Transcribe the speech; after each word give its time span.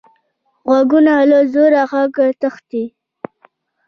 غوږونه 0.67 1.13
له 1.31 1.39
زوره 1.51 1.83
غږو 1.91 2.27
تښتي 2.39 2.83